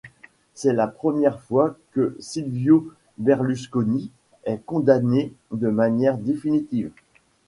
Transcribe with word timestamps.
C'est 0.55 0.73
la 0.73 0.87
première 0.87 1.39
fois 1.41 1.77
que 1.91 2.17
Silvio 2.19 2.91
Berlusconi 3.19 4.09
est 4.45 4.65
condamné 4.65 5.31
de 5.51 5.69
manière 5.69 6.17
définitive. 6.17 6.89